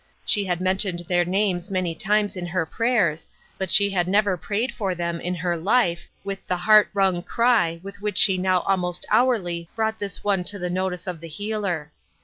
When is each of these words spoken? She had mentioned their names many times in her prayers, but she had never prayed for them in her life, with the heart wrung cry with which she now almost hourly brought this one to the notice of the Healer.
She 0.25 0.45
had 0.45 0.59
mentioned 0.61 1.03
their 1.07 1.23
names 1.25 1.69
many 1.69 1.93
times 1.93 2.35
in 2.35 2.47
her 2.47 2.65
prayers, 2.65 3.27
but 3.59 3.69
she 3.71 3.91
had 3.91 4.07
never 4.07 4.35
prayed 4.35 4.73
for 4.73 4.95
them 4.95 5.21
in 5.21 5.35
her 5.35 5.55
life, 5.55 6.07
with 6.23 6.39
the 6.47 6.57
heart 6.57 6.89
wrung 6.95 7.21
cry 7.21 7.79
with 7.83 8.01
which 8.01 8.17
she 8.17 8.39
now 8.39 8.61
almost 8.61 9.05
hourly 9.11 9.69
brought 9.75 9.99
this 9.99 10.23
one 10.23 10.43
to 10.45 10.57
the 10.57 10.71
notice 10.71 11.05
of 11.05 11.21
the 11.21 11.27
Healer. 11.27 11.91